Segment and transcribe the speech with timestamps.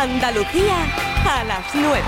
[0.00, 0.76] Andalucía
[1.28, 2.02] a las 9.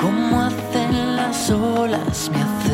[0.00, 2.67] Como hacen las olas, me acerco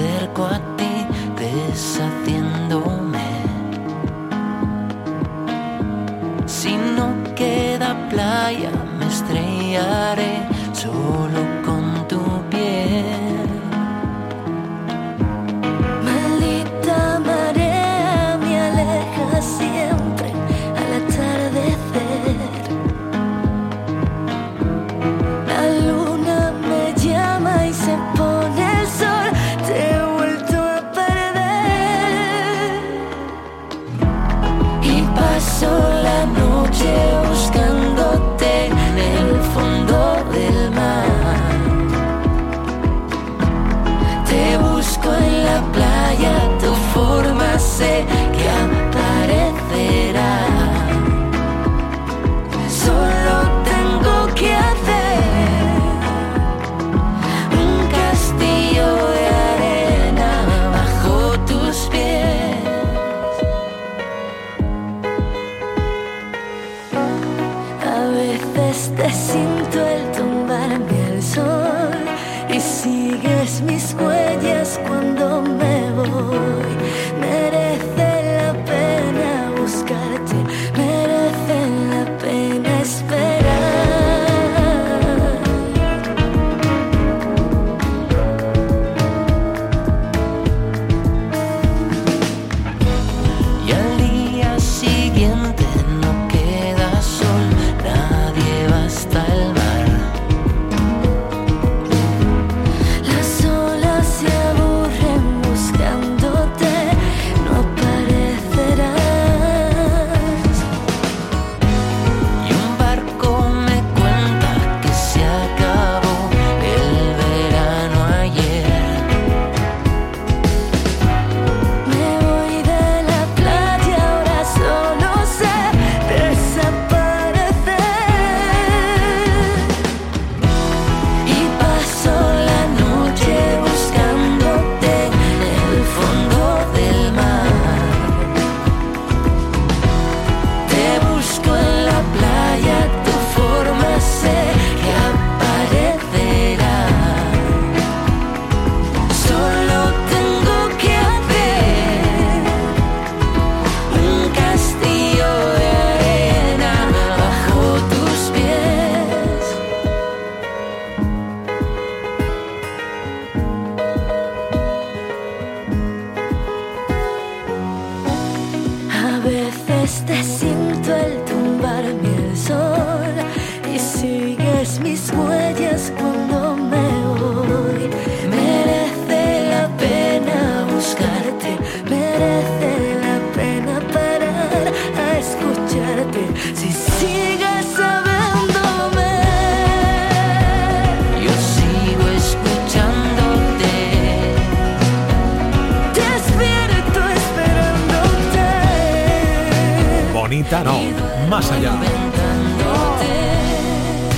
[9.74, 10.33] sognare.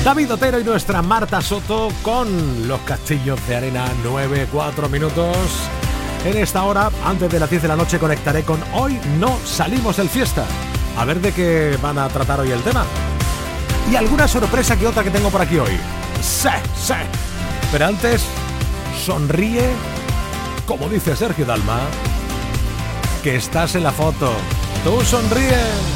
[0.04, 5.36] David Otero y nuestra Marta Soto con los castillos de arena 9, 4 minutos.
[6.24, 9.96] En esta hora, antes de las 10 de la noche, conectaré con Hoy no salimos
[9.96, 10.44] del fiesta.
[10.96, 12.84] A ver de qué van a tratar hoy el tema.
[13.90, 15.78] Y alguna sorpresa que otra que tengo por aquí hoy.
[16.22, 16.94] Sí, sí.
[17.70, 18.24] Pero antes,
[19.04, 19.70] sonríe,
[20.66, 21.80] como dice Sergio Dalma,
[23.22, 24.32] que estás en la foto.
[24.84, 25.95] Tú sonríe.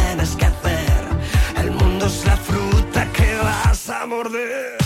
[4.11, 4.80] morder.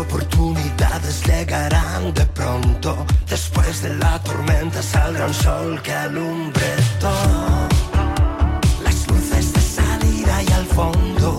[0.00, 7.68] Oportunidades llegarán de pronto, después de la tormenta saldrá un sol que alumbre todo.
[8.82, 11.38] Las luces de salida y al fondo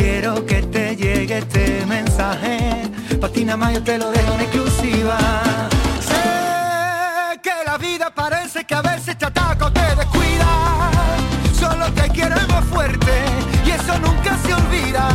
[0.00, 2.88] Quiero que te llegue este mensaje,
[3.20, 5.18] patina mayo te lo dejo en exclusiva
[8.14, 10.90] parece que a veces te ataca te descuida.
[11.58, 13.12] Solo te queremos fuerte
[13.64, 15.08] y eso nunca se olvida.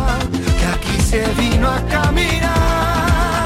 [0.59, 3.45] Que aquí se vino a caminar.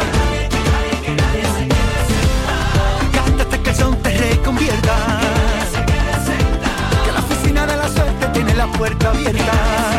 [3.13, 4.95] Cántate que son te reconvierta.
[7.05, 9.98] Que la oficina de la suerte tiene la puerta abierta.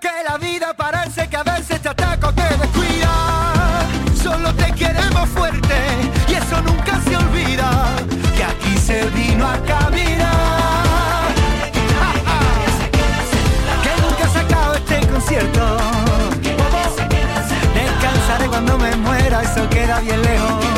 [0.00, 3.86] Que la vida parece que a veces te ataca o te descuida.
[4.22, 5.74] Solo te queremos fuerte
[6.26, 7.70] y eso nunca se olvida.
[8.34, 11.34] Que aquí se vino a caminar.
[13.82, 15.76] que nunca se acaba este concierto.
[17.74, 20.69] Descansaré cuando me muera, eso queda bien lejos.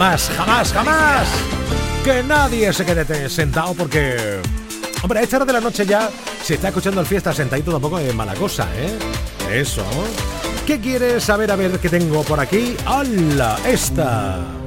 [0.00, 1.28] Jamás, jamás, jamás
[2.02, 4.40] Que nadie se quede sentado porque...
[5.02, 6.08] Hombre, a esta hora de la noche ya
[6.42, 8.96] se está escuchando el fiesta sentadito tampoco es mala cosa, ¿eh?
[9.52, 9.84] Eso.
[10.66, 11.50] ¿Qué quieres saber?
[11.50, 12.78] A ver qué tengo por aquí.
[12.86, 13.58] ¡Hala!
[13.66, 14.59] Esta.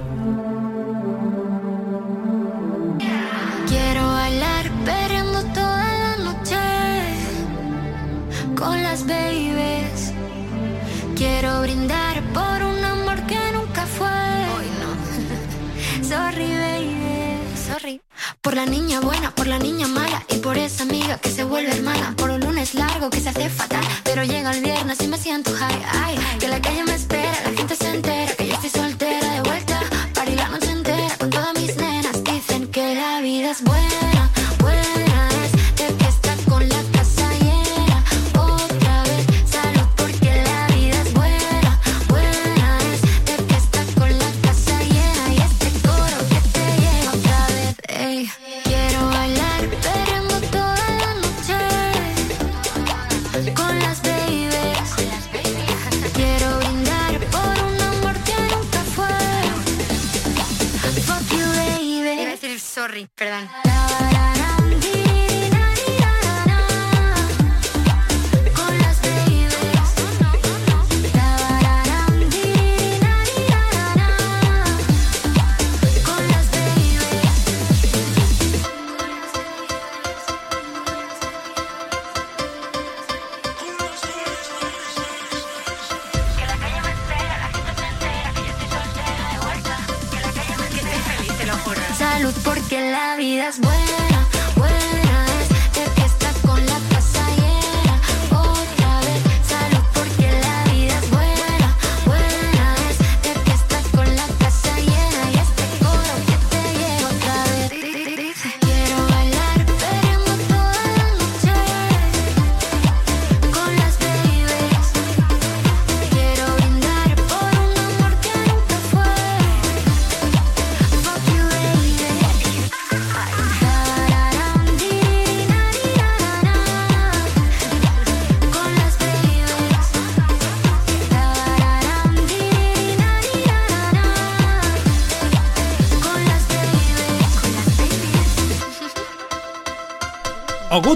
[18.66, 20.03] Niña buena, por la niña mala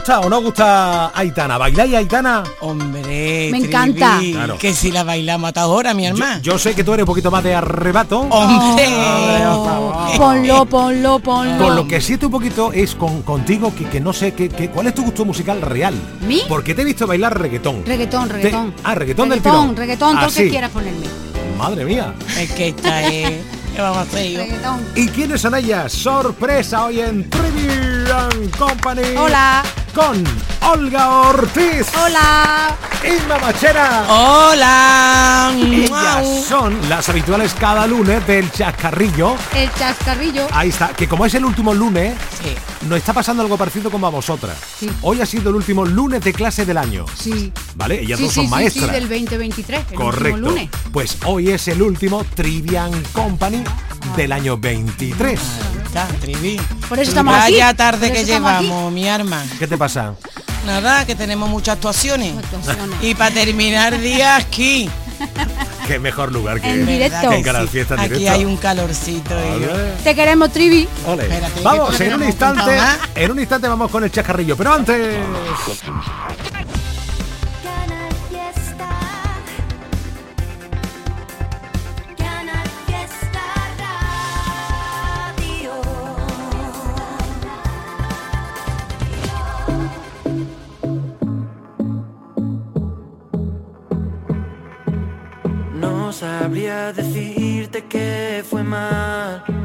[0.07, 1.57] gusta o no gusta Aitana?
[1.57, 2.41] ¿Bailáis Aitana?
[2.61, 4.19] Hombre, Me encanta.
[4.31, 4.57] Claro.
[4.57, 6.39] Que si la bailamos hasta ahora, mi hermano.
[6.41, 8.19] yo sé que tú eres un poquito más de arrebato.
[8.21, 8.87] Hombre.
[10.17, 11.57] Ponlo, ponlo, ponlo.
[11.65, 14.69] Con lo que siento un poquito es con, contigo que, que no sé que, que-
[14.69, 15.93] cuál es tu gusto musical real.
[16.25, 16.41] ¿Mi?
[16.47, 17.85] Porque te he visto bailar reggaetón.
[17.85, 18.71] Reggaetón, reggaetón.
[18.71, 19.75] Te- ah, reggaetón del reggaetón, tirón.
[19.75, 21.05] reggaetón, todo lo que quieras ponerme.
[21.57, 22.13] Madre mía.
[22.39, 23.41] Es que esta es.
[23.75, 24.39] ¿Qué vamos a hacer yo?
[24.39, 24.79] Reggaetón.
[24.95, 25.91] ¿Y quiénes son ellas?
[25.91, 29.01] Sorpresa hoy en Trivian Company.
[29.17, 29.63] Hola,
[29.97, 30.23] Con
[30.61, 31.87] Olga Ortiz.
[32.05, 32.75] hola.
[33.03, 34.05] Inma Machera.
[34.07, 35.51] Hola.
[35.55, 36.43] Ellas Muau.
[36.47, 39.35] son las habituales cada lunes del chascarrillo.
[39.55, 40.45] El chascarrillo.
[40.51, 42.13] Ahí está, que como es el último lunes,
[42.43, 42.53] Sí.
[42.87, 44.55] nos está pasando algo parecido como a vosotras.
[44.79, 44.87] Sí.
[45.01, 47.05] Hoy ha sido el último lunes de clase del año.
[47.19, 47.51] Sí.
[47.75, 48.01] ¿Vale?
[48.01, 48.85] Ellas sí, dos sí, son maestras.
[48.85, 49.81] sí, del 2023.
[49.91, 50.35] El Correcto.
[50.35, 50.69] último lunes.
[50.91, 53.63] Pues hoy es el último Trivian Company
[54.15, 55.39] del año 23.
[55.85, 56.59] Está, Trivi.
[56.89, 57.77] Por eso estamos Vaya aquí.
[57.77, 58.27] tarde que aquí.
[58.27, 59.43] llevamos, mi arma.
[59.57, 59.86] ¿Qué te pasa?
[60.65, 62.37] Nada, que tenemos muchas actuaciones.
[62.37, 62.97] Actuaciones.
[63.01, 64.89] Y para terminar día aquí.
[65.87, 67.29] Qué mejor lugar que En directo.
[67.29, 68.33] que en Canal Fiesta en Aquí directo.
[68.33, 69.33] hay un calorcito.
[69.33, 70.03] y.
[70.03, 70.87] Te queremos, Trivi.
[71.07, 71.23] Ole.
[71.23, 72.77] Espérate, que Vamos, en un instante,
[73.15, 75.17] en un instante vamos con el chascarrillo, pero antes
[96.17, 99.56] sabría decirte que fue mal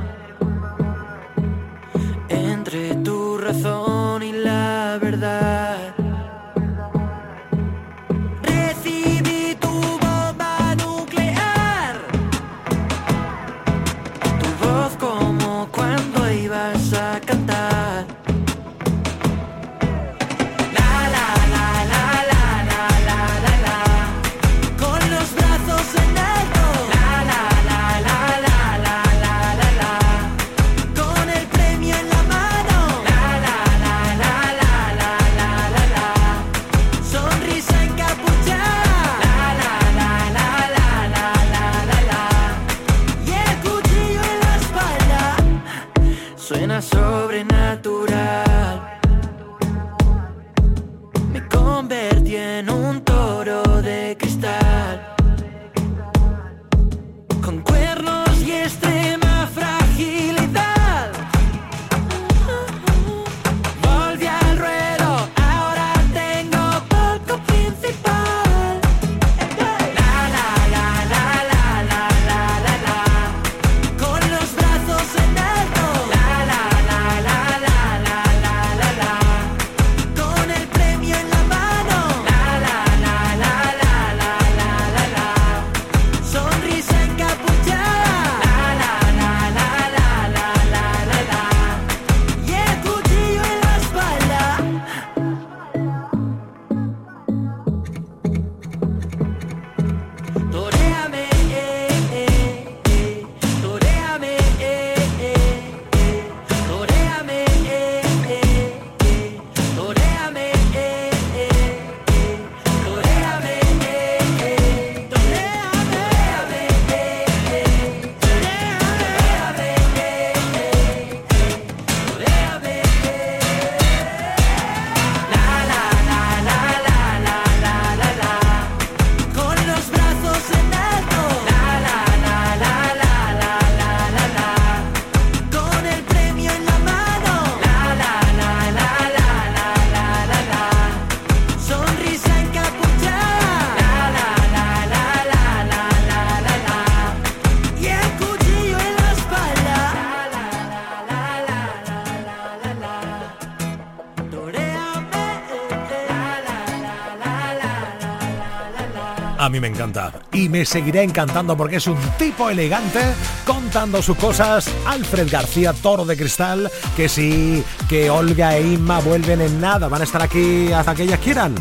[159.52, 160.12] mí me encanta.
[160.32, 163.00] Y me seguiré encantando porque es un tipo elegante
[163.46, 164.68] contando sus cosas.
[164.86, 169.88] Alfred García, Toro de Cristal, que sí, que Olga e Inma vuelven en nada.
[169.88, 171.54] Van a estar aquí hasta que ellas quieran.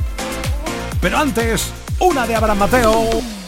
[1.02, 3.41] Pero antes, una de Abraham Mateo.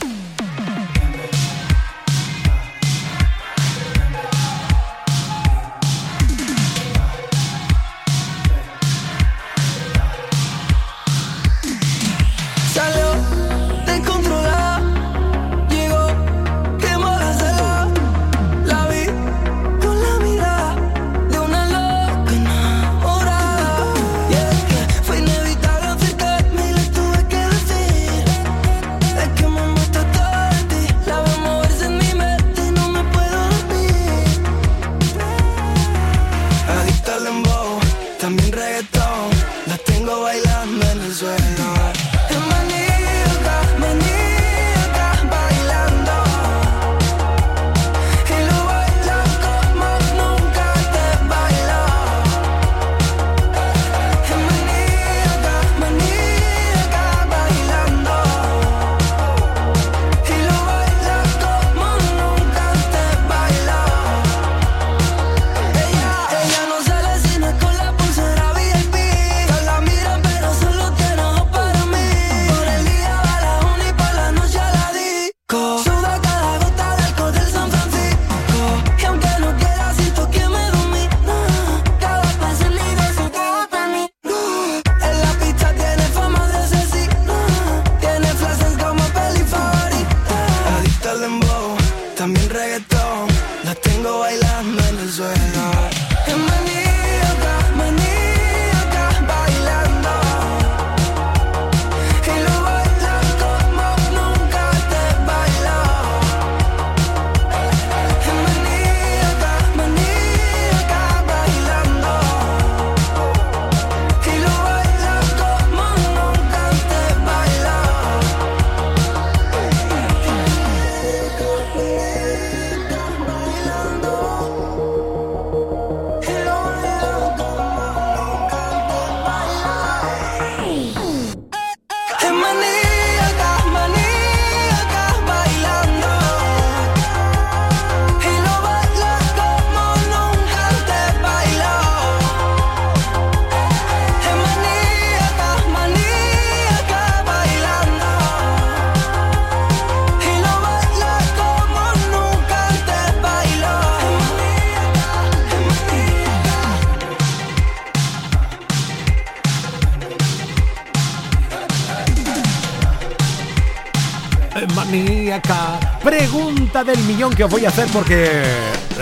[166.84, 168.30] del millón que os voy a hacer porque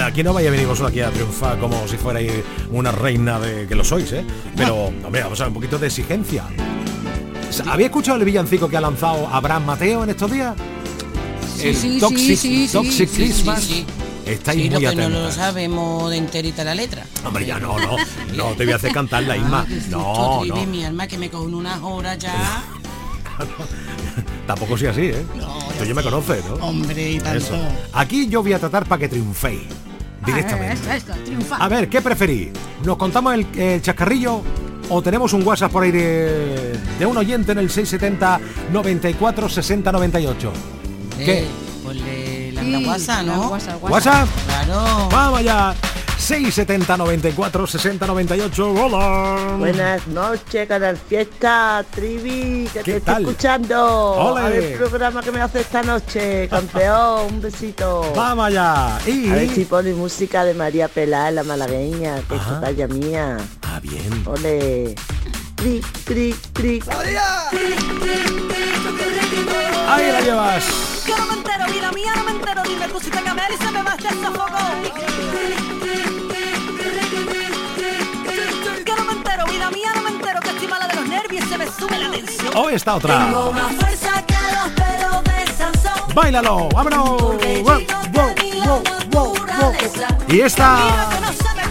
[0.03, 2.31] aquí no vaya a venir vosotros aquí a triunfar como si fuerais
[2.71, 4.25] una reina de que lo sois, ¿eh?
[4.55, 5.07] Pero, ah.
[5.07, 6.45] hombre, vamos a un poquito de exigencia.
[7.67, 10.55] ¿Había escuchado el villancico que ha lanzado Abraham Mateo en estos días?
[11.61, 13.69] El sí, Toxic, sí, toxic Christmas.
[14.25, 17.05] Estáis sí, no lo sabemos de enterita la letra.
[17.25, 17.97] Hombre, ya no, no.
[18.35, 19.65] No te voy a hacer cantarla, Isma.
[19.67, 20.65] Ah, no, no.
[20.65, 22.63] mi alma que me con unas horas ya.
[24.47, 25.25] Tampoco soy así, ¿eh?
[25.37, 26.55] No, Tú ya me conoces, ¿no?
[26.65, 27.37] Hombre, y tanto.
[27.37, 27.55] Eso.
[27.93, 29.61] Aquí yo voy a tratar para que triunféis.
[30.25, 30.77] Directamente.
[30.89, 31.61] Ah, Esto, esto, triunfar.
[31.61, 32.49] A ver, ¿qué preferís?
[32.85, 34.41] ¿Nos contamos el, el chascarrillo
[34.89, 38.39] o tenemos un WhatsApp por ahí de, de un oyente en el 670
[38.71, 40.53] 94 60 98?
[41.17, 41.45] ¿Qué?
[41.83, 43.49] Ponle la, Sí, la WhatsApp, la ¿no?
[43.49, 44.27] WhatsApp, ¿WhatsApp?
[44.45, 45.09] Claro.
[45.11, 45.75] Vamos allá.
[46.21, 48.71] 670 94 60 98.
[48.73, 49.55] Hola.
[49.57, 53.17] Buenas noches, Canal Fiesta, Trivi, que ¿Qué te tal?
[53.23, 54.11] estoy escuchando.
[54.11, 54.41] Ole.
[54.41, 58.13] A ver el programa que me hace esta noche, campeón, un besito.
[58.15, 58.99] Vamos allá.
[59.07, 59.29] Y...
[59.31, 62.61] A ver si pone música de María Pelá, la malagueña, que es Ajá.
[62.61, 63.37] talla mía.
[63.63, 64.23] Ah, bien.
[64.27, 64.93] Ole.
[65.55, 66.83] Tri, tri, tri.
[69.87, 70.65] Ahí la llevas.
[71.05, 72.61] Que no me entero, vida mía, no me entero.
[72.63, 75.80] Dime tú si te camel y se me va este sofoco.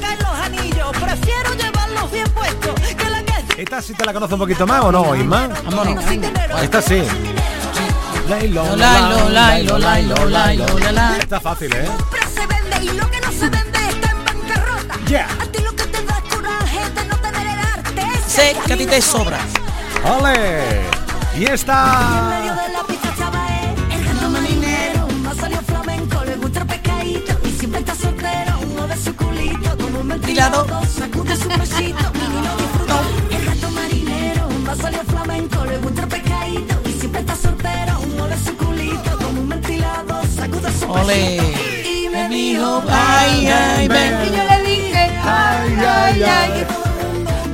[0.00, 0.90] Caen los anillos.
[0.92, 2.74] Prefiero llevarlos bien puestos.
[2.80, 5.48] Que la que ¿Esta sí te la conoce un poquito más o no, Isma?
[5.64, 6.04] Vámonos.
[6.62, 7.02] Esta sí.
[8.28, 11.16] Lailo, Lailo, lailo, lailo, lailo, la, la.
[11.18, 11.88] Está fácil, ¿eh?
[12.80, 14.94] Y bancarrota.
[15.06, 15.26] Yeah.
[18.28, 19.38] Sé que a ti te sobra.
[20.04, 20.80] ¡Ole!
[21.38, 22.32] Y esta.
[23.90, 25.06] el marinero,
[25.66, 26.66] flamenco, le gusta
[27.44, 28.58] y siempre está soltero,
[30.00, 30.64] un Ventilado.
[30.64, 33.00] ventilador, sacude su pesito y lo disfruta.
[33.30, 38.36] El gato marinero, más salió flamenco, le gusta el pescadito y siempre está soltero, mueve
[38.44, 41.36] su culito como un ventilador, sacude su Ole.
[41.38, 41.88] pesito.
[41.88, 44.12] Y me dijo, ay, ay, Y ven.
[44.36, 46.66] yo le dije, ay, ay, ay.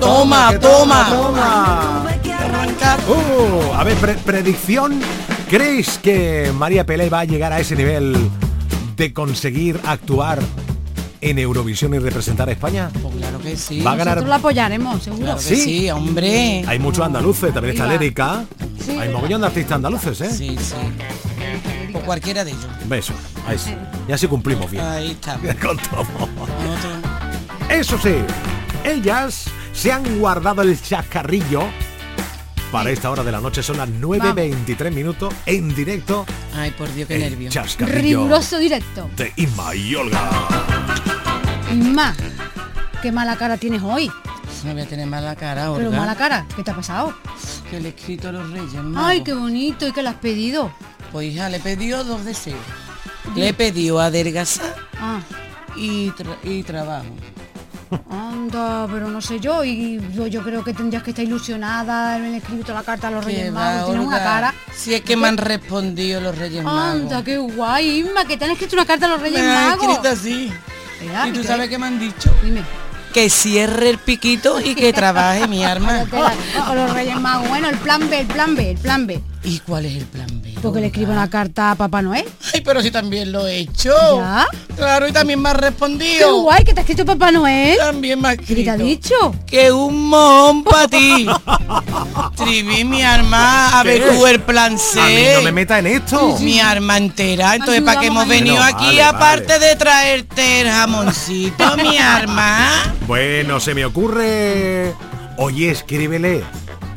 [0.00, 1.06] Toma, toma.
[1.10, 2.06] Toma.
[3.08, 5.00] Uh, a ver, pre- predicción.
[5.48, 8.16] ¿Creéis que María Pelé va a llegar a ese nivel
[8.96, 10.40] de conseguir actuar
[11.20, 12.90] en Eurovisión y representar a España?
[13.00, 13.80] Pues claro que sí.
[13.80, 14.16] Va a ganar.
[14.16, 15.22] Nosotros la apoyaremos, seguro.
[15.24, 15.56] Claro que ¿Sí?
[15.56, 16.64] sí, hombre.
[16.66, 17.86] Hay muchos andaluces, también está.
[17.86, 18.44] Lérica.
[18.84, 18.92] Sí.
[18.92, 20.30] Hay mogollón de artistas andaluces, ¿eh?
[20.30, 20.74] Sí, sí.
[21.92, 22.66] Pues cualquiera de ellos.
[22.88, 23.12] Beso.
[23.46, 23.72] Ahí sí.
[24.08, 24.82] Ya sí cumplimos bien.
[24.84, 25.34] Ahí está.
[25.62, 26.06] Con todo.
[27.68, 28.14] Eso sí,
[28.84, 31.64] ellas se han guardado el chascarrillo
[32.72, 33.62] para esta hora de la noche.
[33.62, 36.26] Son las 9.23 minutos en directo.
[36.54, 37.50] Ay, por Dios, qué nervio.
[37.80, 39.08] Riguroso directo.
[39.16, 40.30] de Inma y Olga.
[41.72, 42.14] Inma,
[43.02, 44.10] qué mala cara tienes hoy.
[44.64, 45.98] No voy a tener mala cara, Pero Olga.
[46.00, 47.14] mala cara, ¿qué te ha pasado?
[47.70, 48.70] Que le he escrito a los reyes.
[48.96, 50.72] Ay, qué bonito, ¿y qué le has pedido?
[51.12, 52.58] Pues hija, le he pedido dos deseos.
[53.34, 55.20] Le he pedido adelgazar Ah,
[55.76, 57.06] y, tra- y trabajo.
[58.10, 62.38] Anda, pero no sé yo, y yo, yo creo que tendrías que estar ilusionada, haberle
[62.38, 64.54] escrito la carta a los Reyes Magos, tienes una cara.
[64.74, 66.80] Si es que me han respondido los reyes magos.
[67.02, 69.68] Anda, qué guay, Inma, que te han escrito una carta a los Reyes me han
[69.70, 69.84] Magos.
[69.88, 70.52] escrito así.
[71.26, 71.46] Y tú ¿qué?
[71.46, 72.30] sabes qué me han dicho.
[72.42, 72.62] Dime.
[73.12, 76.04] Que cierre el piquito y que trabaje mi arma.
[76.66, 77.48] Con los Reyes Magos.
[77.48, 79.20] Bueno, el plan B, el plan B, el plan B.
[79.46, 80.54] ¿Y cuál es el plan B?
[80.60, 82.24] Porque le escribo una carta a Papá Noel.
[82.52, 83.94] Ay, pero si también lo he hecho.
[84.18, 84.46] ¿Ya?
[84.76, 86.42] Claro, y también me ha Qué respondido.
[86.42, 87.78] guay, que te ha escrito Papá Noel.
[87.78, 88.84] También me ha ¿Qué te ha escrito.
[88.84, 89.34] dicho?
[89.46, 91.26] Que un mojón para ti.
[92.36, 94.10] Trivi, mi arma, a ver ¿Qué?
[94.16, 95.00] tú el plan C.
[95.00, 96.36] A mí no me meta en esto.
[96.40, 97.54] Mi arma entera.
[97.54, 99.66] Entonces, ¿para qué hemos venido aquí vale, aparte vale.
[99.68, 102.94] de traerte el jamoncito, mi arma?
[103.06, 104.92] Bueno, se me ocurre.
[105.38, 106.42] Oye, escríbele.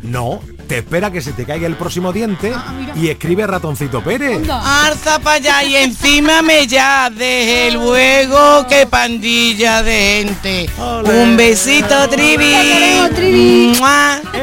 [0.01, 2.93] No, te espera que se te caiga el próximo diente Ah, mira.
[2.95, 4.47] y escribe Ratoncito Pérez.
[4.49, 10.69] Arza para allá y encima me ya desde luego que pandilla de gente.
[10.77, 12.53] Un besito, Trivi.
[13.15, 13.73] Trivi.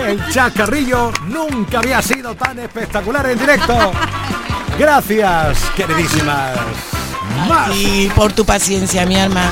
[0.08, 3.92] El chascarrillo nunca había sido tan espectacular en directo.
[4.78, 6.56] Gracias, queridísimas.
[7.76, 9.48] Y por tu paciencia, mi alma.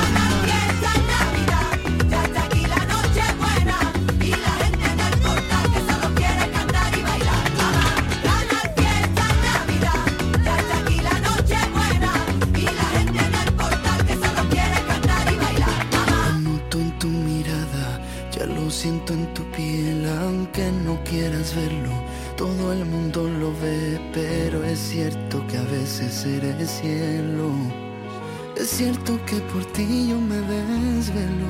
[28.65, 31.49] Es cierto que por ti yo me desvelo.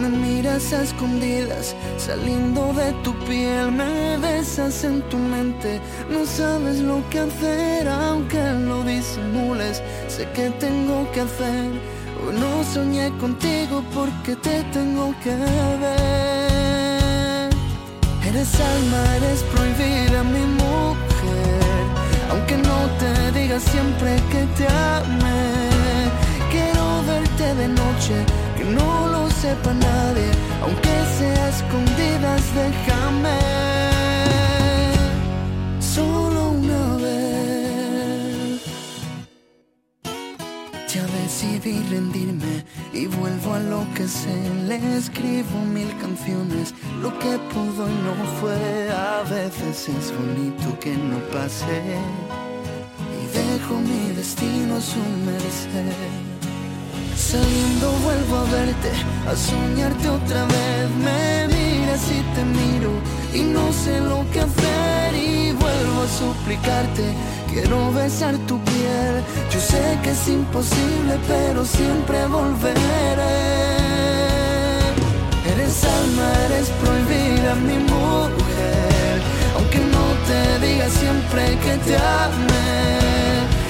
[0.00, 5.80] Me miras a escondidas, saliendo de tu piel, me besas en tu mente.
[6.08, 9.82] No sabes lo que hacer, aunque lo disimules.
[10.06, 11.72] Sé que tengo que hacer.
[12.24, 15.34] Hoy no soñé contigo porque te tengo que
[15.82, 17.50] ver.
[18.28, 21.37] Eres alma, eres prohibida, mi mujer.
[22.30, 25.40] Aunque no te diga siempre que te ame.
[26.50, 28.14] Quiero verte de noche,
[28.56, 30.30] que no lo sepa nadie.
[30.62, 33.68] Aunque sea escondidas, déjame.
[41.48, 44.36] Decidí rendirme y vuelvo a lo que sé.
[44.66, 48.90] Le escribo mil canciones, lo que pudo y no fue.
[48.90, 51.96] A veces es bonito que no pase
[53.18, 55.96] y dejo mi destino a su merced.
[57.16, 58.92] Saliendo vuelvo a verte,
[59.26, 60.90] a soñarte otra vez.
[61.02, 62.92] Me miras y te miro
[63.32, 65.47] y no sé lo que hacer y
[66.08, 67.14] suplicarte.
[67.50, 69.22] Quiero besar tu piel.
[69.50, 73.78] Yo sé que es imposible, pero siempre volveré.
[75.52, 79.16] Eres alma, eres prohibida, mi mujer.
[79.56, 82.66] Aunque no te diga siempre que te ame.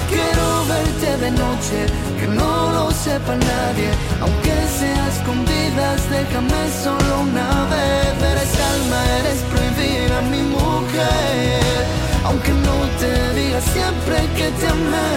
[0.09, 1.77] Quiero verte de noche,
[2.19, 3.89] que no lo sepa nadie.
[4.21, 8.11] Aunque sea escondidas, déjame solo una vez.
[8.31, 12.08] Eres alma, eres prohibida, mi mujer.
[12.29, 15.09] Aunque no te diga siempre que te amé.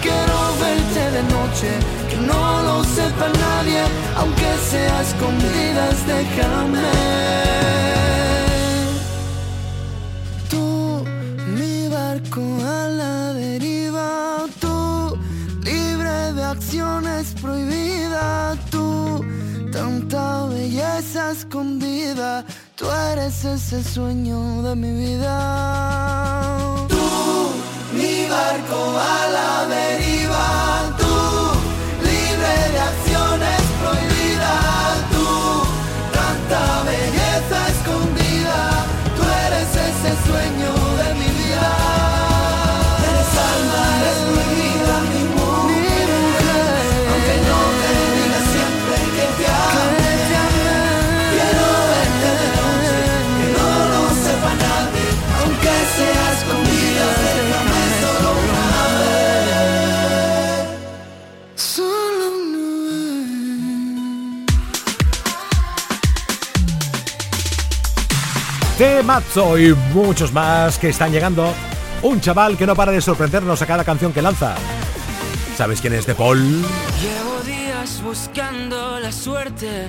[0.00, 1.70] Quiero verte de noche,
[2.08, 3.82] que no lo sepa nadie.
[4.16, 6.92] Aunque sea escondidas, déjame.
[10.48, 11.04] Tú,
[11.56, 15.18] mi barco a la deriva, tú,
[15.64, 19.24] libre de acciones prohibidas, tú,
[19.72, 22.44] tanta belleza escondida,
[22.82, 25.36] tú eres ese sueño de mi vida.
[26.88, 27.06] Tú,
[27.94, 30.46] mi barco a la deriva,
[31.00, 31.14] tú,
[32.08, 35.28] libre de acciones prohibidas, tú,
[36.18, 38.58] tanta belleza escondida,
[39.16, 40.91] tú eres ese sueño
[68.82, 71.54] Temazo y muchos más que están llegando.
[72.02, 74.56] Un chaval que no para de sorprendernos a cada canción que lanza.
[75.56, 76.40] ¿Sabes quién es De Paul?
[76.40, 79.88] Llevo días buscando la suerte,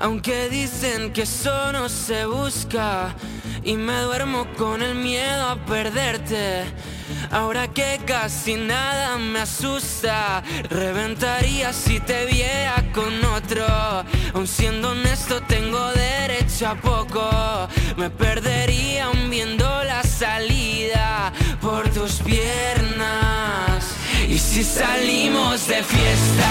[0.00, 3.14] aunque dicen que eso no se busca.
[3.62, 6.64] Y me duermo con el miedo a perderte.
[7.30, 13.66] Ahora que casi nada me asusta, reventaría si te viera con otro.
[14.34, 17.68] Aun siendo honesto, tengo derecho a poco.
[17.96, 23.84] Me perdería viendo la salida por tus piernas.
[24.28, 26.50] Y si salimos de fiesta,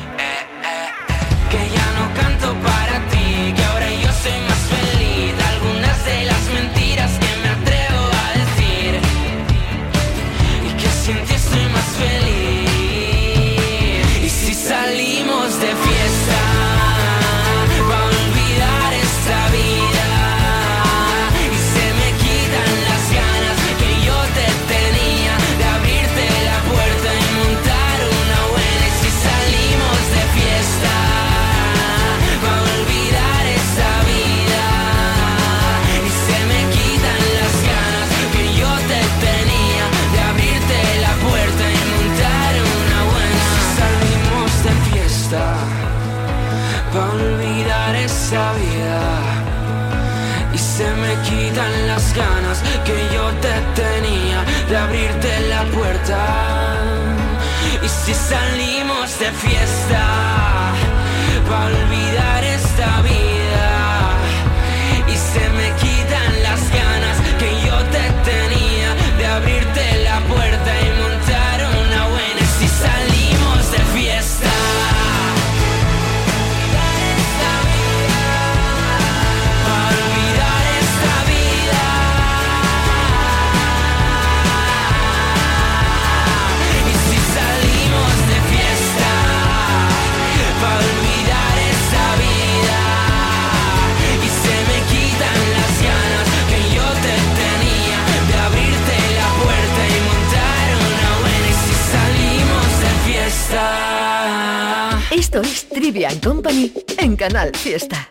[107.21, 108.10] Canal Fiesta.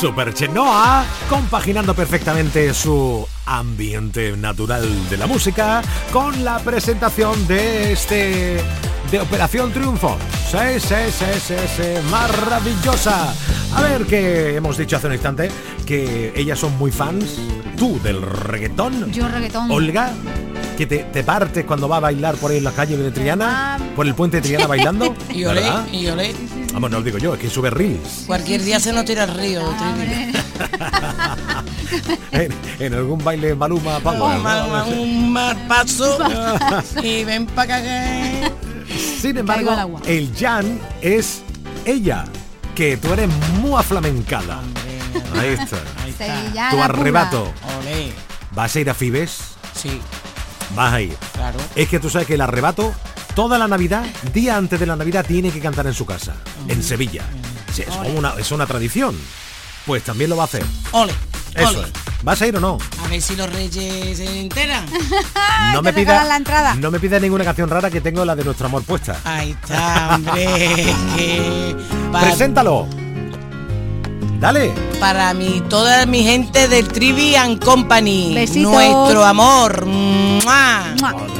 [0.00, 8.64] Super Chenoa, compaginando perfectamente su ambiente natural de la música con la presentación de este
[9.10, 10.16] de Operación Triunfo.
[10.50, 13.34] Sí, sí, sí, sí, sí, maravillosa.
[13.74, 15.50] A ver, que hemos dicho hace un instante
[15.84, 17.36] que ellas son muy fans,
[17.76, 19.70] tú del reggaetón, Yo reggaetón.
[19.70, 20.12] Olga,
[20.78, 23.78] que te, te partes cuando va a bailar por ahí en las calles de Triana,
[23.94, 25.14] por el puente de Triana bailando.
[25.30, 25.86] Y olé, ¿verdad?
[25.92, 26.34] y olé.
[26.72, 28.24] Vamos, no lo digo yo, es que sube reels.
[28.26, 29.62] Cualquier día se nos tira el río.
[29.76, 30.32] Trini.
[32.32, 34.36] en, en algún baile Maluma Power.
[34.36, 35.02] Un mal, ¿no?
[35.02, 36.18] un mal paso
[37.02, 38.52] y ven para acá.
[39.20, 41.42] Sin embargo, el Jan es
[41.84, 42.24] ella,
[42.74, 43.28] que tú eres
[43.60, 44.60] muy aflamencada.
[45.38, 45.78] Ahí está.
[46.16, 46.84] Sevillana Tu pura.
[46.86, 47.52] arrebato.
[47.80, 48.12] Olé.
[48.52, 49.38] ¿Vas a ir a Fibes?
[49.74, 50.00] Sí,
[50.76, 51.16] Vas a ir.
[51.32, 51.58] claro.
[51.74, 52.92] Es que tú sabes que el arrebato,
[53.40, 56.34] toda la Navidad, día antes de la Navidad, tiene que cantar en su casa,
[56.68, 57.24] en Sevilla.
[57.72, 59.18] Sí, es, una, es una tradición.
[59.86, 60.62] Pues también lo va a hacer.
[60.92, 61.14] Ole.
[61.54, 61.88] Eso ole.
[61.88, 62.22] es.
[62.22, 62.76] ¿Vas a ir o no?
[63.02, 64.84] A ver si los reyes se enteran.
[65.72, 66.74] No me pida la entrada.
[66.74, 69.16] No me pida ninguna canción rara que tengo la de nuestro amor puesta.
[69.24, 70.94] Ahí está, hombre.
[72.12, 72.88] Preséntalo.
[74.38, 74.70] Dale.
[74.98, 78.34] para mí, toda mi gente del Trivian Company.
[78.34, 78.70] Besitos.
[78.70, 79.86] Nuestro amor.
[79.86, 80.94] ¡Mua!
[81.00, 81.39] Mua.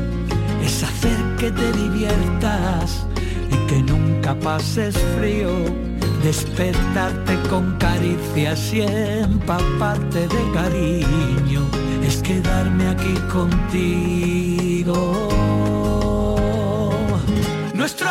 [0.63, 3.05] es hacer que te diviertas
[3.49, 5.51] y que nunca pases frío,
[6.23, 11.61] despertarte con caricias y empaparte de cariño,
[12.03, 14.97] es quedarme aquí contigo.
[17.73, 18.10] Nuestro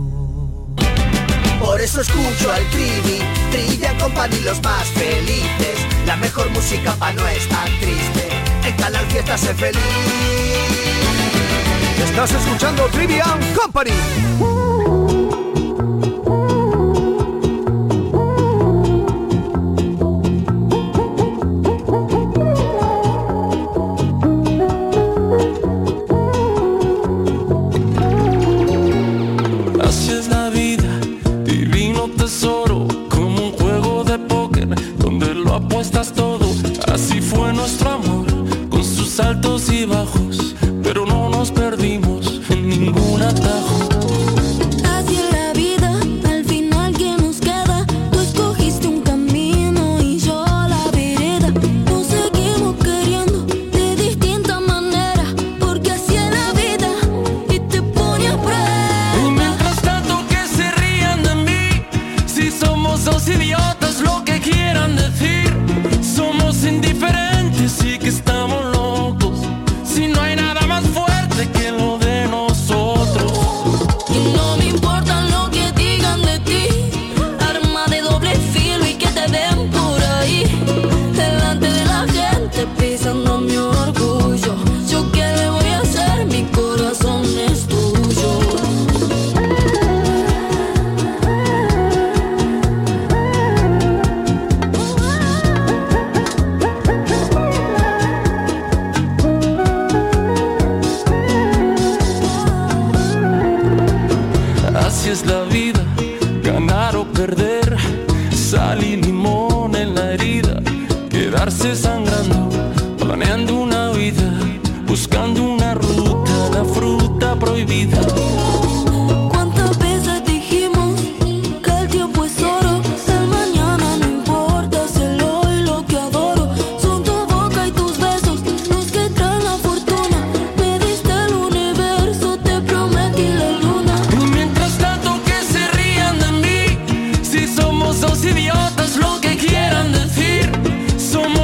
[1.61, 3.19] Por eso escucho al Trivi,
[3.51, 5.85] Trivian Company los más felices.
[6.05, 8.29] La mejor música pa' no estar triste.
[8.65, 9.79] En Canal Fiesta feliz.
[12.03, 13.91] Estás escuchando Trivian Company.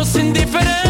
[0.07, 0.86] Somos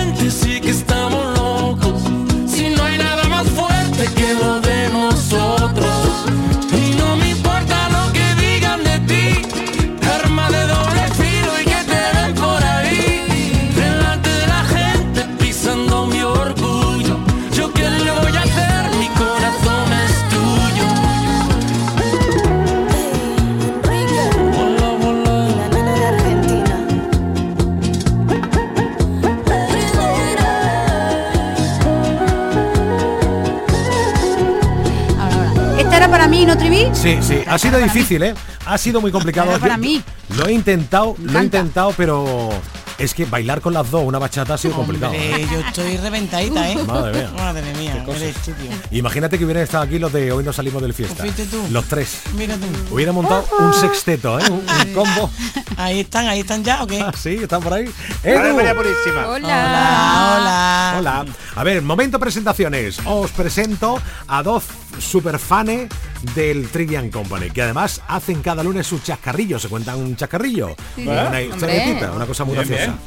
[37.08, 38.34] Sí, sí, ha sido difícil, ¿eh?
[38.66, 39.58] Ha sido muy complicado.
[39.60, 40.04] Para Yo- mí.
[40.36, 42.50] Lo he intentado, lo he intentado, pero
[42.98, 45.14] es que bailar con las dos una bachata ha sido complicado.
[45.14, 45.48] Hombre, ¿eh?
[45.50, 46.76] yo estoy reventadita, ¿eh?
[46.86, 47.32] Madre mía.
[47.38, 48.74] Madre mía, estúpido.
[48.92, 51.24] Imagínate que hubieran estado aquí los de hoy no salimos del fiesta.
[51.24, 51.66] Tú.
[51.72, 52.24] Los tres.
[52.36, 52.66] Mira tú.
[52.94, 54.44] Hubiera montado un sexteto, ¿eh?
[54.50, 55.32] Un, un combo.
[55.78, 57.00] Ahí están, ahí están ya, ¿o qué?
[57.00, 57.88] Ah, sí, están por ahí.
[58.24, 59.28] María Purísima.
[59.28, 60.96] Hola, hola.
[60.98, 61.26] Hola.
[61.56, 62.98] A ver, momento presentaciones.
[63.06, 64.64] Os presento a dos
[65.00, 65.90] superfanes
[66.36, 69.60] del Trivian Company, que además hacen cada lunes su chascarrillo.
[69.60, 70.76] Se cuentan un chascarrillo.
[70.96, 71.08] Sí.
[71.08, 72.98] Una historietita, una cosa muy Bien, graciosa.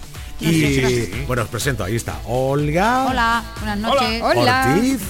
[0.41, 1.13] bien.
[1.23, 2.19] Y bueno, os presento, ahí está.
[2.27, 4.23] Olga Hola, buenas noches.
[4.23, 5.01] Ortiz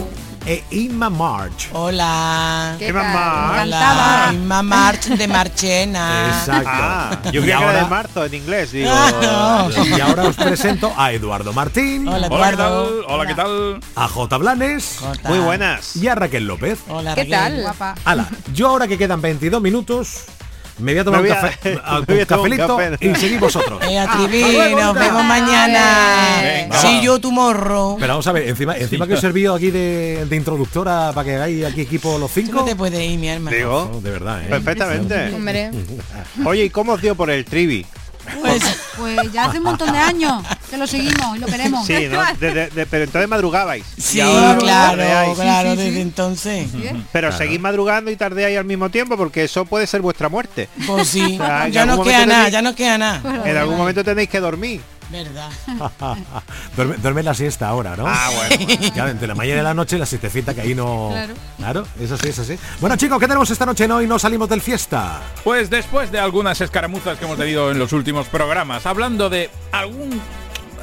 [0.46, 1.68] e Inma March.
[1.72, 2.74] Hola.
[2.78, 3.12] ¿Qué Inma tal?
[3.14, 3.62] March.
[3.66, 4.30] Hola.
[4.32, 6.28] Inma March de Marchena.
[6.28, 6.68] Exacto.
[6.72, 8.90] Ah, yo creía que ahora- era de marzo en inglés, digo.
[8.92, 12.08] Ah, Y ahora os presento a Eduardo Martín.
[12.08, 12.72] Hola, Hola, ¿qué tal?
[13.06, 13.80] Hola, ¿qué tal?
[13.96, 14.36] A J.
[14.38, 14.98] Blanes.
[15.24, 15.96] Muy buenas.
[15.96, 16.78] Y a Raquel López.
[16.88, 17.30] Hola, ¿Qué Raquel.
[17.38, 17.60] tal?
[17.62, 17.94] Guapa.
[18.04, 20.24] Ala, yo ahora que quedan 22 minutos,
[20.80, 22.06] me voy a tomar un, voy a- café, me a- un un
[22.56, 23.06] café.
[23.06, 23.80] y seguís vosotros.
[23.90, 26.40] Eh, Ah, luego, nos vemos mañana.
[26.42, 27.02] Venga, Sí, va.
[27.02, 27.96] yo tu morro.
[27.98, 31.24] Pero vamos a ver, encima, encima que os he servido aquí de, de introductora para
[31.24, 32.58] que hagáis aquí equipo los Tú cinco.
[32.60, 33.56] no te puedes ir, mi hermano.
[33.56, 34.46] Digo, No, de verdad, ¿eh?
[34.48, 35.32] perfectamente.
[35.34, 35.70] Hombre.
[36.44, 37.84] Oye, ¿y cómo os dio por el trivi?
[38.40, 38.62] Pues,
[38.96, 41.86] Pues ya hace un montón de años que lo seguimos y lo queremos.
[41.86, 42.20] Sí, ¿no?
[42.40, 43.84] Desde- de- pero entonces madrugabais.
[43.96, 46.68] Y sí, ahora claro, claro, desde entonces.
[47.12, 50.68] Pero seguís madrugando y tardeáis al mismo tiempo porque eso puede ser vuestra muerte.
[50.86, 53.22] Pues sí, O sea, en ya no queda nada, ya no queda nada.
[53.44, 54.80] En algún momento tenéis que dormir.
[55.10, 55.50] Verdad.
[56.76, 58.04] duerme, duerme la siesta ahora, ¿no?
[58.06, 58.90] Ah, bueno.
[58.94, 61.08] Claro, entre la mañana y la noche la siestecita que ahí no.
[61.10, 61.34] Claro.
[61.58, 62.58] Claro, eso sí, eso sí.
[62.80, 64.06] Bueno chicos, ¿qué tenemos esta noche en hoy?
[64.06, 65.20] No salimos del fiesta.
[65.44, 70.20] Pues después de algunas escaramuzas que hemos tenido en los últimos programas, hablando de algún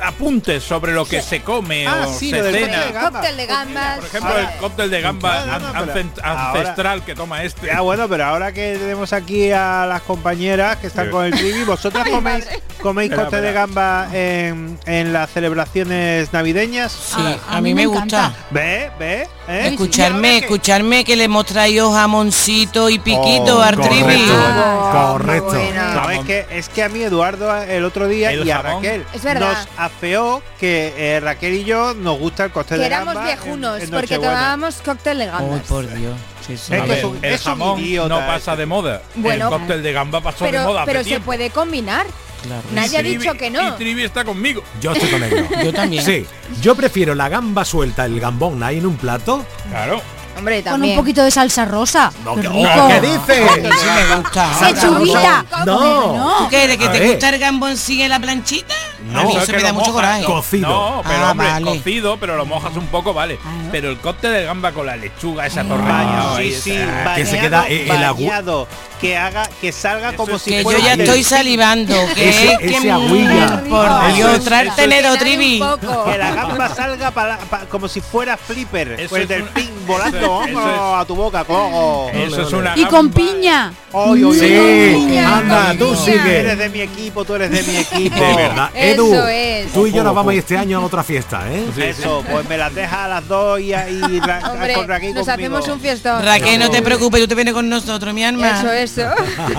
[0.04, 2.52] apuntes sobre lo que se come Ah, o sí, se cena.
[2.52, 3.12] cóctel de gambas.
[3.14, 3.98] Cóctel de gambas.
[3.98, 7.16] Por ejemplo, el cóctel de gamba No, no, no, an- pero ancen- ahora- ancestral que
[7.16, 7.68] toma este.
[7.68, 11.12] Ya bueno, pero ahora que tenemos aquí a las compañeras que están Sí.
[11.12, 12.48] con el trivi, vosotras coméis,
[12.82, 16.92] coméis cóctel de gamba en, en las celebraciones navideñas.
[16.92, 18.34] Sí, a, mí me, gusta.
[18.52, 18.92] ¿Ve?
[19.00, 19.28] ¿Ve?
[19.48, 19.70] ¿Eh?
[19.70, 24.90] Escucharme, escucharme que le hemos traído jamoncito y piquito Oh.
[24.92, 25.54] Correcto.
[25.94, 26.46] ¿Sabes qué?
[26.52, 28.84] Es que a mí Eduardo el otro día El y a jamón.
[28.84, 32.88] Raquel Es nos afeó que eh, Raquel y yo nos gusta el cóctel Que de
[32.88, 35.62] éramos gamba en- viejunos en porque tomábamos cóctel de Ay, gambas.
[35.62, 36.18] por Dios.
[36.46, 36.74] Sí, sí.
[36.74, 38.32] Es que ver, es un- el es un jamón idiota no este.
[38.32, 39.02] pasa de moda.
[39.16, 40.86] Bueno, el cóctel de gamba pasó de Pero, moda.
[40.86, 42.06] pero se puede combinar.
[42.44, 42.64] Claro.
[42.72, 43.76] Nadie ha dicho que Y no.
[43.76, 44.64] Trivi está conmigo.
[44.82, 45.46] Yo estoy con ello.
[45.64, 46.04] Yo también.
[46.06, 46.26] Sí,
[46.62, 49.46] yo prefiero la gamba suelta, el gambón ahí en un plato.
[49.70, 50.02] Claro.
[50.38, 50.96] Hombre, Con un también.
[51.00, 52.12] poquito de salsa rosa.
[52.24, 52.88] No, Qué ¿qué- rico.
[52.88, 53.52] ¿Qué dices?
[53.82, 55.46] Sí me gusta.
[55.50, 55.66] Rosa.
[55.66, 56.36] No.
[56.38, 56.68] ¿Tú qué?
[56.68, 58.74] ¿De que te gusta el gamboncillo en la planchita?
[59.12, 59.20] No.
[59.20, 60.22] a mí Eso me da mucho coraje.
[60.24, 60.28] no.
[60.28, 60.68] Cocido.
[60.68, 61.66] No, pero Ah, hombre, vale.
[61.66, 63.38] cocido, pero lo mojas un poco, vale.
[63.72, 65.92] Pero el cóctel de gamba con la lechuga, esa torreña.
[65.92, 68.68] Bañado, ahí, sí, sí, esa- que se bañado, queda el- el agua- bañado,
[69.00, 71.96] que haga, que salga Eso como es si Que yo fuera ya del- estoy salivando.
[72.16, 73.64] Que Ese- es que agüilla.
[73.70, 75.60] Por Dios, es- trae el Trivi.
[76.12, 78.94] Que la gamba salga para, pa- como si fuera flipper.
[79.00, 82.10] Eso Pues es del un- pin volando eso- a tu boca, cojo.
[82.14, 83.72] Eso es una Y con piña.
[83.92, 85.18] Oy, oy, Sí, oy.
[85.18, 86.40] anda, tú Tú sigue.
[86.40, 88.16] eres de mi equipo, tú eres de mi equipo.
[88.16, 88.70] De verdad.
[88.94, 89.72] Eso es.
[89.74, 91.66] tú y yo nos vamos a ir este año a otra fiesta, ¿eh?
[91.78, 95.26] Eso, pues me las dejas a las dos y, y Ra- Hombre, con Raquel nos
[95.28, 95.58] conmigo.
[95.58, 96.24] hacemos un fiestón.
[96.24, 98.60] Raquel, no te preocupes, tú te vienes con nosotros, mi alma.
[98.60, 99.12] Eso, eso.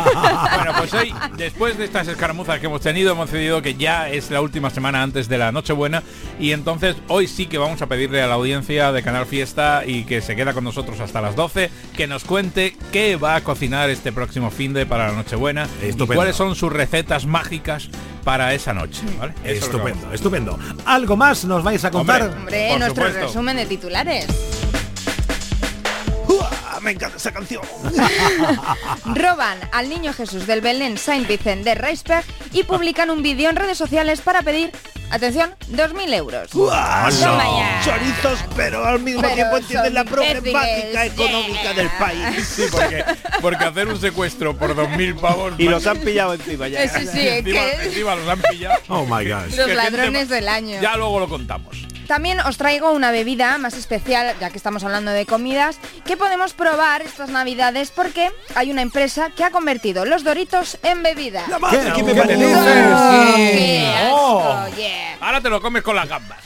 [0.58, 4.30] Bueno, pues hoy, después de estas escaramuzas que hemos tenido, hemos decidido que ya es
[4.30, 6.02] la última semana antes de la Nochebuena
[6.38, 10.04] y entonces hoy sí que vamos a pedirle a la audiencia de Canal Fiesta y
[10.04, 13.90] que se queda con nosotros hasta las 12, que nos cuente qué va a cocinar
[13.90, 17.88] este próximo fin de para la Nochebuena y cuáles son sus recetas mágicas
[18.28, 19.00] para esa noche.
[19.18, 19.32] ¿vale?
[19.42, 20.58] Eso Estupendo, estupendo.
[20.84, 22.24] ¿Algo más nos vais a contar?
[22.24, 23.26] Hombre, Por nuestro supuesto.
[23.28, 24.26] resumen de titulares.
[26.82, 27.62] Me encanta esa canción.
[29.04, 33.56] Roban al niño Jesús del Belén Saint Vicent de Reisberg y publican un vídeo en
[33.56, 34.70] redes sociales para pedir,
[35.10, 36.50] atención, 2.000 euros.
[37.84, 42.46] Chorizos, pero al mismo Pero tiempo entienden la problemática económica del país.
[42.46, 43.04] Sí, porque,
[43.40, 45.54] porque hacer un secuestro por 2.000 pavos...
[45.58, 46.82] Y los han pillado encima ya.
[46.88, 48.80] Sí, sí, es encima, que- encima los han pillado.
[48.88, 49.46] Oh my gosh.
[49.56, 50.80] Los gente ladrones del año.
[50.80, 51.76] Ya luego lo contamos.
[52.08, 56.54] También os traigo una bebida más especial, ya que estamos hablando de comidas, que podemos
[56.54, 61.44] probar estas navidades porque hay una empresa que ha convertido los doritos en bebida.
[61.70, 62.58] ¿Qué, ¿Qué me me dices?
[63.36, 64.40] ¡Qué Oh.
[64.40, 65.16] asco, yeah!
[65.20, 66.38] Ahora te lo comes con las gambas.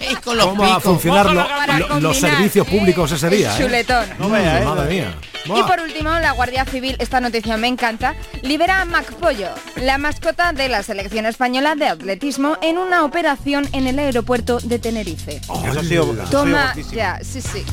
[0.00, 3.54] y con los ¿Cómo va a funcionar lo- los servicios públicos ese día?
[3.54, 3.64] El eh?
[3.64, 4.06] chuletón.
[4.18, 4.64] No vea, eh.
[4.64, 5.14] Madre mía.
[5.44, 10.52] Y por último, la Guardia Civil, esta noticia me encanta, libera a MacPollo, la mascota
[10.52, 14.15] de la selección española de atletismo, en una operación en el aeropuerto
[14.62, 15.36] de Tenerife.
[15.36, 17.64] Eso ha sido, eso ha sido Toma ya, sí, sí.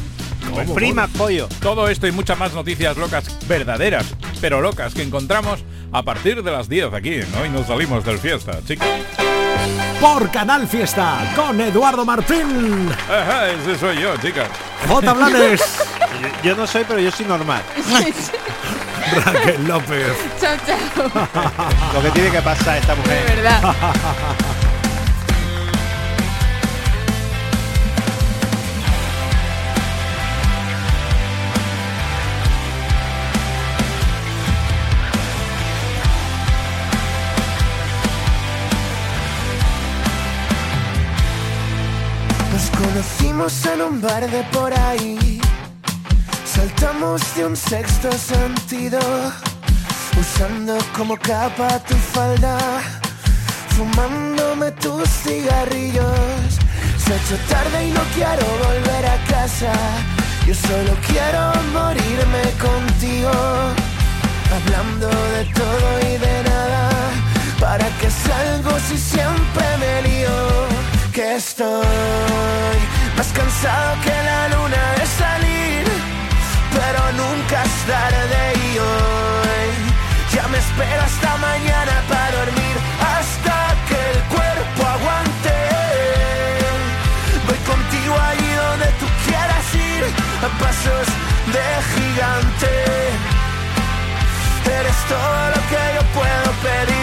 [0.75, 1.47] Prima pollo.
[1.61, 4.05] Todo esto y muchas más noticias locas, verdaderas,
[4.41, 7.19] pero locas, que encontramos a partir de las 10 aquí.
[7.41, 8.87] Hoy nos salimos del fiesta, chicos.
[10.01, 12.89] Por Canal Fiesta, con Eduardo Martín.
[13.09, 14.49] Ajá, ese soy yo, chicas.
[14.87, 15.13] J.
[15.13, 15.61] Blanes.
[16.21, 17.63] Yo, yo no soy, pero yo soy normal.
[19.25, 20.13] Raquel López.
[20.39, 21.27] Chao, chao.
[21.93, 23.35] Lo que tiene que pasar esta De mujer.
[23.35, 23.75] verdad.
[42.93, 45.41] conocimos en un bar de por ahí.
[46.45, 48.99] Saltamos de un sexto sentido.
[50.19, 52.57] Usando como capa tu falda.
[53.75, 56.59] Fumándome tus cigarrillos.
[57.03, 59.73] Se ha hecho tarde y no quiero volver a casa.
[60.45, 61.41] Yo solo quiero
[61.73, 63.33] morirme contigo.
[64.55, 66.89] Hablando de todo y de nada.
[67.59, 70.72] ¿Para qué salgo si siempre me lío?
[71.13, 71.67] Que estoy
[73.15, 75.85] más cansado que la luna de salir.
[76.73, 79.69] Pero nunca es tarde y hoy
[80.33, 82.75] ya me espero hasta mañana para dormir.
[83.13, 83.55] Hasta
[83.87, 85.55] que el cuerpo aguante.
[87.45, 90.03] Voy contigo allí donde tú quieras ir.
[90.41, 91.07] A pasos
[91.53, 92.73] de gigante.
[94.79, 97.02] Eres todo lo que yo puedo pedir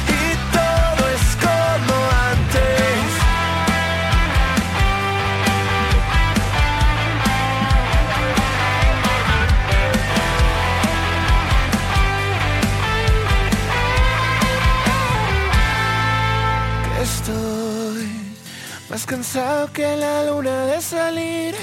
[19.11, 21.53] cansado que la luna de salir,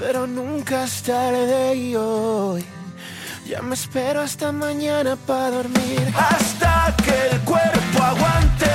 [0.00, 2.64] pero nunca es tarde y hoy
[3.46, 6.04] ya me espero hasta mañana para dormir.
[6.16, 8.72] Hasta que el cuerpo aguante.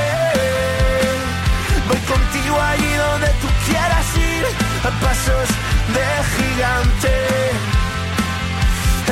[1.87, 4.43] Voy contigo allí donde tú quieras ir,
[4.87, 5.49] a pasos
[5.95, 7.13] de gigante.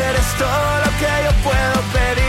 [0.10, 2.29] Eres todo lo que yo puedo pedir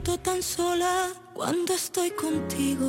[0.00, 2.86] siento tan sola cuando estoy contigo.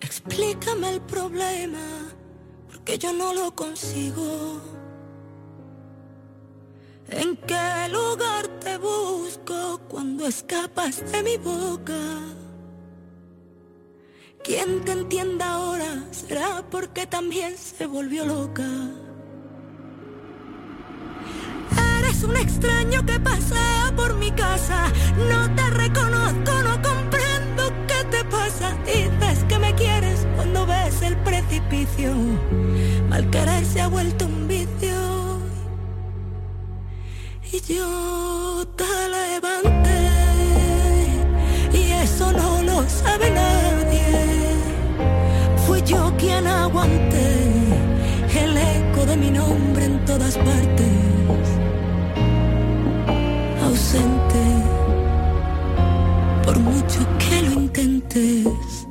[0.00, 2.12] Explícame el problema,
[2.68, 4.60] porque yo no lo consigo.
[7.08, 12.02] ¿En qué lugar te busco cuando escapas de mi boca?
[14.42, 18.68] Quien te entienda ahora será porque también se volvió loca.
[22.14, 24.86] Eres un extraño que pasea por mi casa.
[25.28, 28.76] No te reconozco, no comprendo qué te pasa.
[28.86, 32.14] Dices que me quieres cuando ves el precipicio.
[33.08, 35.40] Mal querer se ha vuelto un vicio.
[37.50, 40.10] Y yo te levanté.
[41.72, 44.54] Y eso no lo sabe nadie.
[45.66, 47.42] Fui yo quien aguanté
[48.40, 51.13] el eco de mi nombre en todas partes
[56.44, 58.86] por mucho que lo intentes.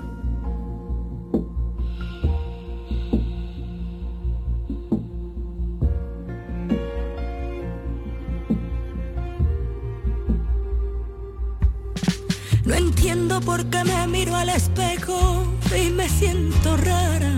[12.65, 15.45] No entiendo por qué me miro al espejo
[15.75, 17.33] y me siento rara.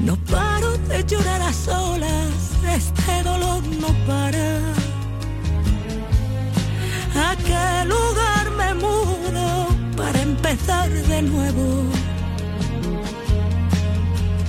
[0.00, 4.89] No paro de llorar a solas, este dolor no para.
[7.30, 11.84] ¿A qué lugar me mudo para empezar de nuevo?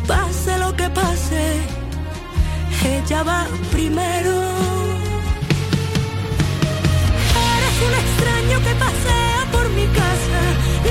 [0.07, 1.43] Pase lo que pase,
[2.83, 4.33] ella va primero.
[7.53, 10.41] Eres un extraño que pasea por mi casa.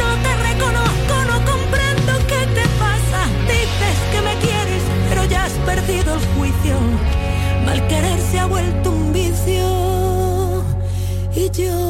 [0.00, 3.20] No te reconozco, no comprendo qué te pasa.
[3.50, 6.76] Dices que me quieres, pero ya has perdido el juicio.
[7.66, 8.20] Mal querer
[11.60, 11.89] Y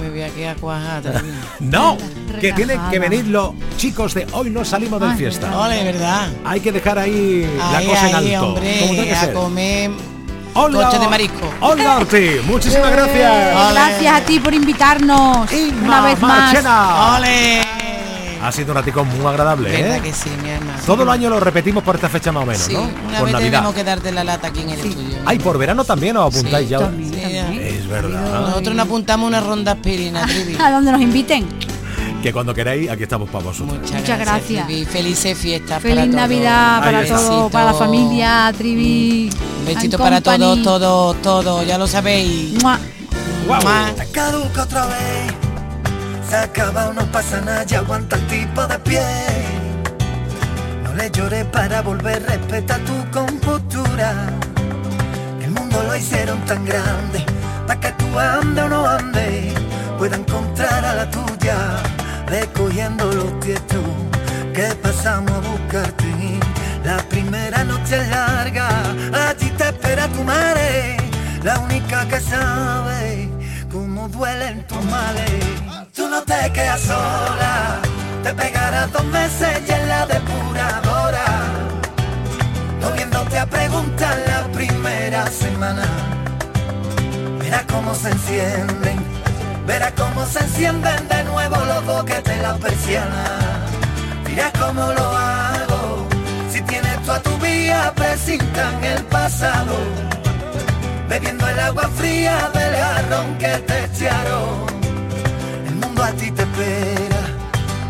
[0.00, 1.22] me voy a quedar cuajada.
[1.60, 1.96] No,
[2.40, 5.56] que tienen que venir los chicos de hoy no salimos del Ay, fiesta.
[5.58, 6.28] Ole, ¿verdad?
[6.44, 8.48] Hay que dejar ahí la Ahí, cosa en ahí, alto.
[8.48, 9.32] hombre, a ser.
[9.34, 9.90] comer
[10.54, 11.48] Olga, de marisco.
[11.60, 13.72] Olga Ortiz, muchísimas gracias.
[13.72, 15.48] Gracias a ti por invitarnos
[15.84, 16.56] una vez más.
[17.18, 17.60] ¡Ole!
[18.42, 20.00] Ha sido un ratico muy agradable, ¿Verdad ¿eh?
[20.00, 20.72] que sí, mi alma?
[20.86, 22.80] Todo el año lo repetimos por esta fecha más o menos, Sí, ¿no?
[22.84, 23.50] una por vez Navidad.
[23.50, 25.18] tenemos que darte la lata aquí en el estudio.
[25.26, 26.78] Ay, por verano también os apuntáis Sí, ya.
[26.78, 27.12] también,
[27.90, 28.40] verdad.
[28.40, 30.56] Nosotros nos apuntamos una ronda aspirina, Trivi.
[30.60, 31.46] A donde nos inviten.
[32.22, 33.78] Que cuando queráis, aquí estamos para vosotros.
[33.92, 34.66] Muchas gracias.
[34.66, 34.84] Trivi.
[34.84, 36.16] Felices fiestas Feliz para todos.
[36.20, 37.16] Navidad para Ahí está.
[37.16, 39.30] todo, para la familia, Trivi.
[39.60, 40.62] Un besito para todos, company.
[40.64, 42.62] todos, todos, ya lo sabéis.
[42.62, 42.78] Mua.
[43.46, 43.92] Mua.
[43.96, 45.32] Te caduca otra vez.
[46.28, 49.02] Se acaba, no pasa nada, ya aguanta el tipo de pie.
[50.84, 54.28] No le llores para volver, respeta tu compostura.
[55.42, 57.19] El mundo lo hicieron tan grande,
[57.70, 59.54] para que tú ande o no ande,
[59.96, 61.56] pueda encontrar a la tuya,
[62.26, 63.84] recogiendo los tiestos
[64.52, 66.40] que pasamos a buscarte.
[66.82, 68.68] La primera noche es larga,
[69.28, 70.96] allí te espera tu madre,
[71.44, 73.28] la única que sabe
[73.70, 75.30] cómo duelen tus males.
[75.94, 77.78] Tú no te quedas sola,
[78.24, 81.26] te pegarás dos meses y en la depuradora,
[82.80, 86.19] no viéndote a preguntar la primera semana.
[87.50, 88.96] Verás cómo se encienden,
[89.66, 93.42] verás cómo se encienden de nuevo los boquetes las persianas.
[94.24, 96.06] Dirás cómo lo hago,
[96.48, 99.74] si tienes tú a tu vía, presintan el pasado.
[101.08, 104.66] Bebiendo el agua fría del jarrón que te echaron.
[105.66, 107.22] El mundo a ti te espera,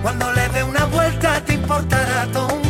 [0.01, 2.70] cuando le dé una vuelta te importará todo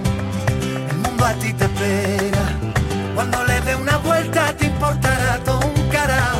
[1.23, 2.45] a ti te espera.
[3.15, 6.39] Cuando le dé una vuelta te importará todo un carajo.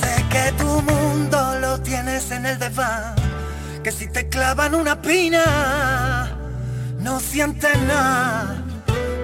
[0.00, 3.14] Sé que tu mundo lo tienes en el desván.
[3.82, 6.36] Que si te clavan una pina,
[6.98, 8.62] no sientes nada.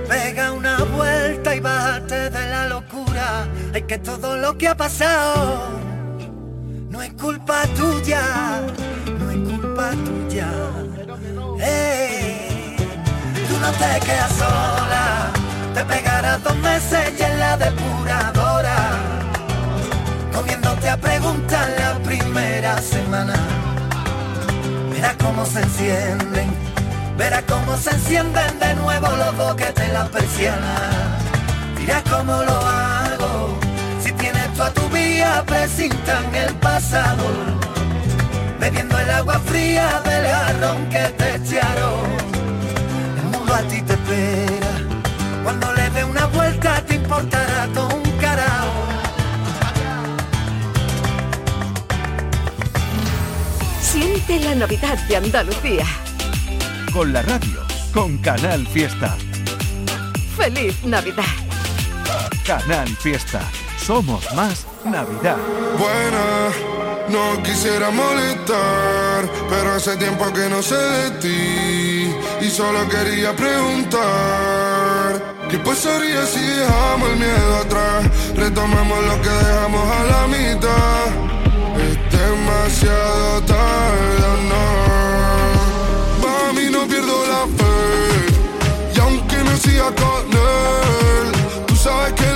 [0.09, 3.47] Pega una vuelta y bájate de la locura.
[3.75, 5.81] Hay que todo lo que ha pasado
[6.91, 8.21] no es culpa tuya,
[9.19, 10.49] no es culpa tuya.
[13.61, 15.31] No te quedas sola,
[15.75, 18.77] te pegarás dos meses y en la depuradora,
[20.35, 23.35] comiéndote a preguntar la primera semana.
[24.91, 26.49] Verás cómo se encienden,
[27.17, 31.25] verás cómo se encienden de nuevo los boquetes las persianas.
[31.79, 33.59] Dirás cómo lo hago,
[34.03, 37.25] si tienes tú a tu vía, presintan el pasado
[38.61, 42.40] bebiendo el agua fría del jarrón que te echaron.
[43.51, 48.85] Mundo a ti te espera, cuando le dé una vuelta te importará todo un carajo.
[53.81, 55.85] Siente la Navidad de Andalucía.
[56.93, 57.61] Con la radio,
[57.93, 59.17] con Canal Fiesta.
[60.37, 61.25] ¡Feliz Navidad!
[62.47, 63.41] Canal Fiesta.
[63.79, 65.39] Somos más Navidad.
[65.77, 66.80] Buena,
[67.11, 74.01] no quisiera molestar, pero hace tiempo que no sé de ti y solo quería preguntar.
[75.51, 78.07] ¿Qué pasaría si dejamos el miedo atrás?
[78.37, 81.07] Retomamos lo que dejamos a la mitad.
[81.85, 84.65] Es demasiado tarde, no.
[86.23, 87.79] Mami, no pierdo la fe.
[88.95, 91.33] Y aunque no siga con él,
[91.67, 92.30] tú sabes que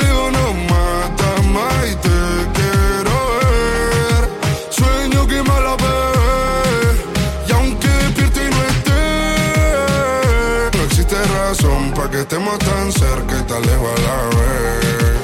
[12.24, 15.14] estemos tan cerca y tan lejos a la vez.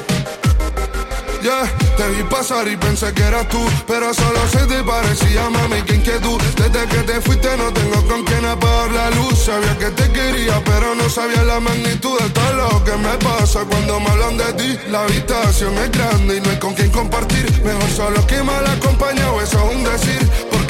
[1.43, 1.65] Yeah,
[1.97, 5.95] te vi pasar y pensé que eras tú, pero solo se te parecía, mami, que
[5.95, 6.39] inquietud.
[6.57, 9.39] Desde que te fuiste no tengo con quién apagar la luz.
[9.39, 13.65] Sabía que te quería, pero no sabía la magnitud de todo lo que me pasa
[13.65, 14.79] cuando me hablan de ti.
[14.91, 17.47] La habitación es grande y no hay con quién compartir.
[17.65, 20.21] Mejor solo que mal acompañado, eso es un decir.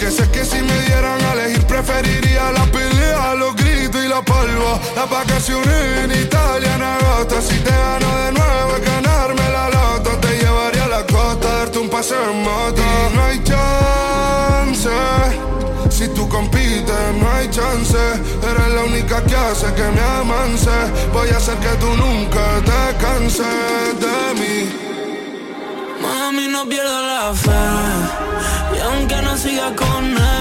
[0.00, 4.22] Porque sé que si me dieran a elegir, preferiría la pelea, los gritos y la
[4.22, 4.80] polvo.
[4.96, 7.42] Las vacaciones en Italia en agosto.
[7.42, 10.10] Si te gano de nuevo, es ganarme la loto.
[10.22, 12.82] Te llevaría a la costa, darte un paseo en moto.
[13.14, 14.88] No hay chance.
[15.90, 17.98] Si tú compites, no hay chance.
[17.98, 20.70] Eres la única que hace que me amance.
[21.12, 24.99] Voy a hacer que tú nunca te canses de mí.
[26.32, 27.50] Mami, no pierdo la fe.
[28.76, 30.39] Y aunque no siga con él,